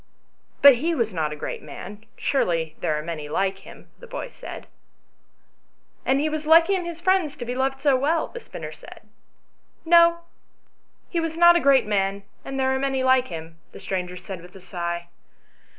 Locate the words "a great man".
1.31-1.97, 11.55-12.23